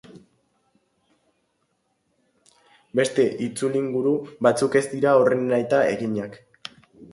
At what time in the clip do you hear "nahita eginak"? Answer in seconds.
5.55-6.43